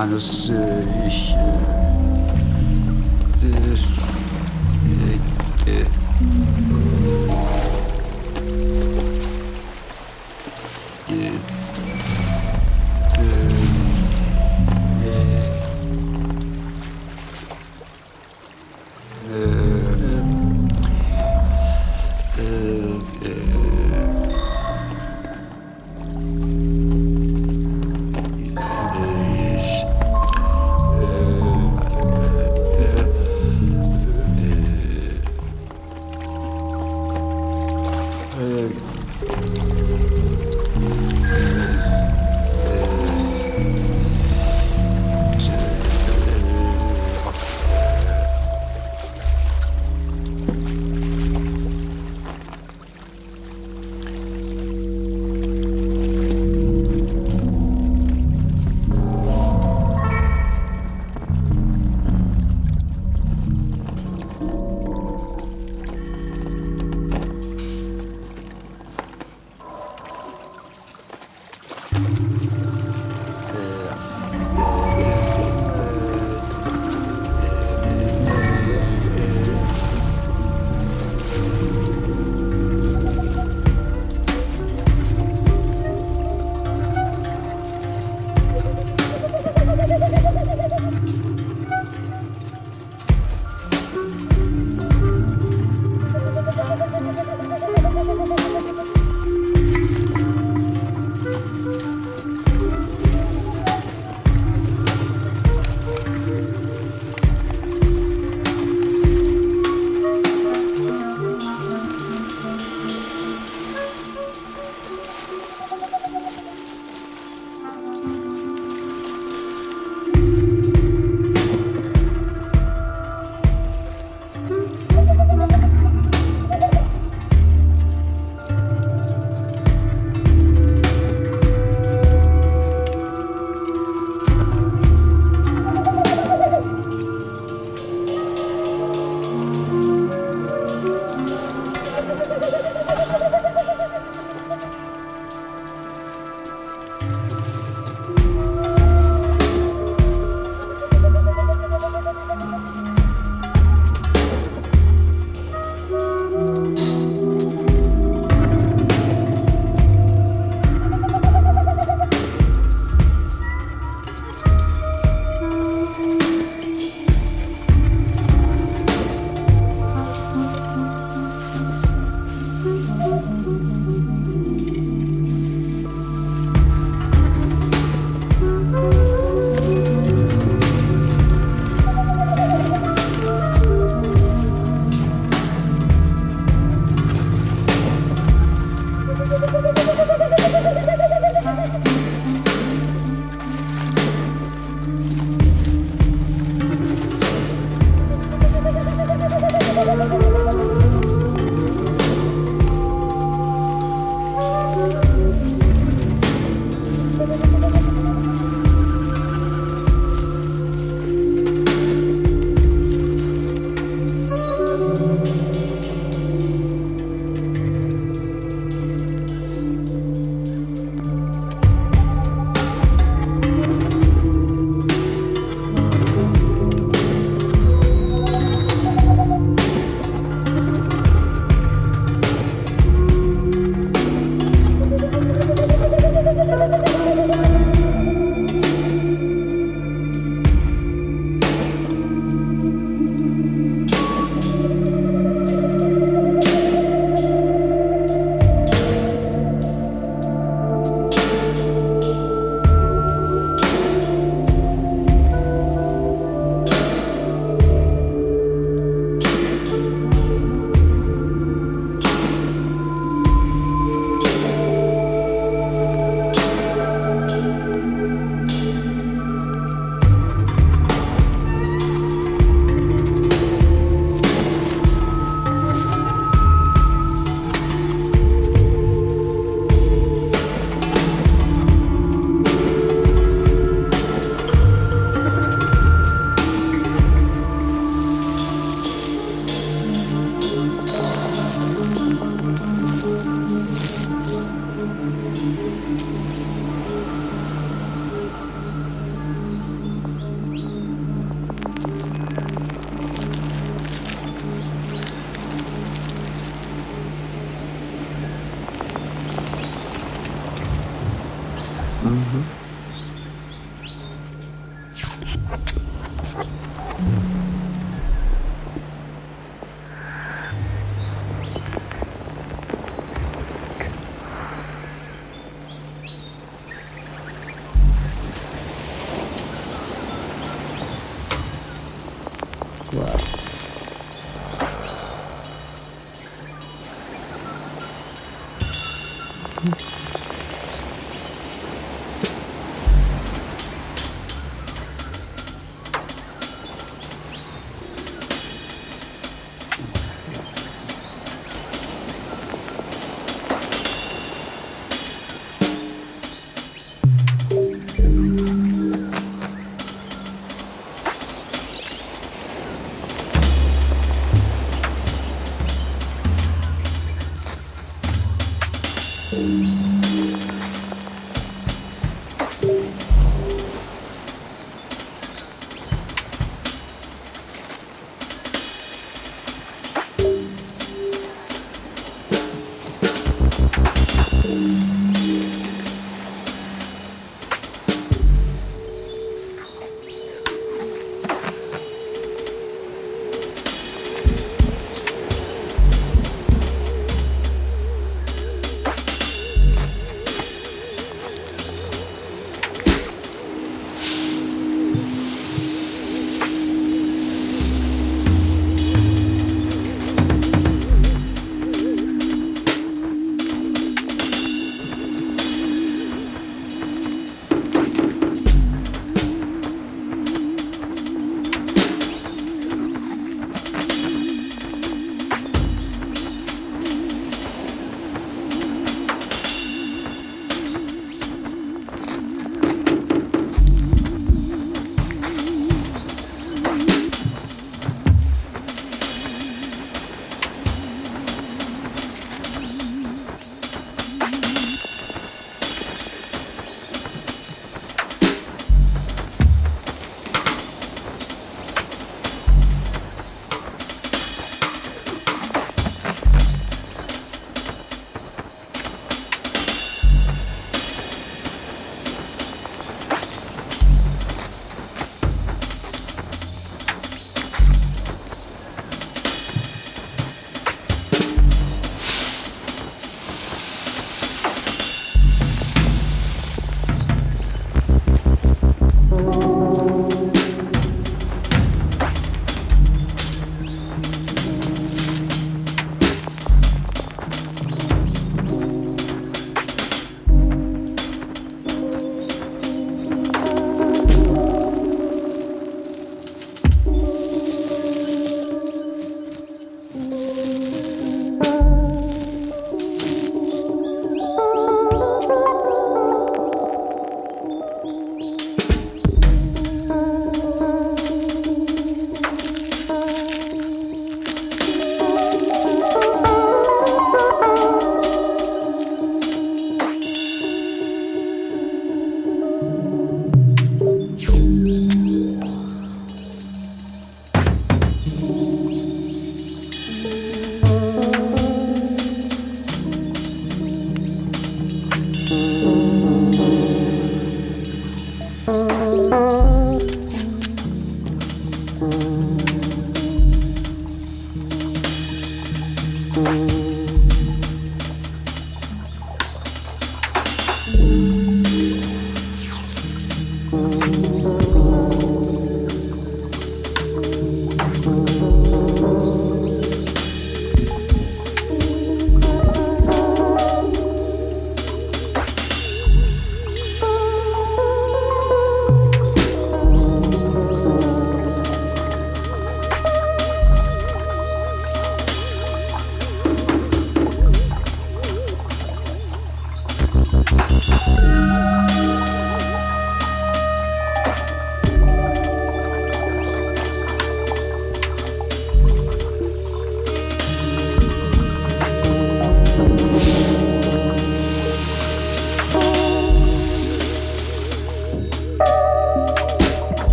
[0.00, 0.50] anos
[1.06, 1.34] ich
[19.28, 19.90] uh,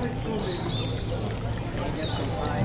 [0.00, 0.58] quick tool maybe.
[1.78, 2.59] I guess we'll find.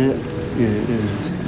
[0.00, 0.16] 之。
[0.56, 1.39] 嗯嗯